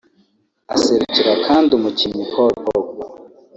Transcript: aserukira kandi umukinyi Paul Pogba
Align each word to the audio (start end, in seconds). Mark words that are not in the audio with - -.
aserukira 0.75 1.33
kandi 1.45 1.69
umukinyi 1.77 2.23
Paul 2.31 2.53
Pogba 2.65 3.05